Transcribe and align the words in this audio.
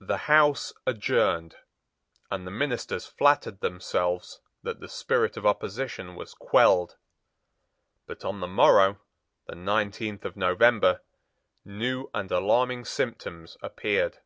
The 0.00 0.26
House 0.26 0.72
adjourned; 0.88 1.54
and 2.32 2.44
the 2.44 2.50
ministers 2.50 3.06
flattered 3.06 3.60
themselves 3.60 4.40
that 4.64 4.80
the 4.80 4.88
spirit 4.88 5.36
of 5.36 5.46
opposition 5.46 6.16
was 6.16 6.34
quelled. 6.34 6.96
But 8.08 8.24
on 8.24 8.40
the 8.40 8.48
morrow, 8.48 8.98
the 9.46 9.54
nineteenth 9.54 10.24
of 10.24 10.34
November, 10.36 11.02
new 11.64 12.10
and 12.12 12.28
alarming 12.32 12.86
symptoms 12.86 13.56
appeared. 13.62 14.18